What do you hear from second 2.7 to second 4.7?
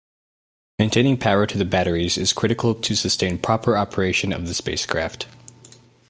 to sustain proper operation of the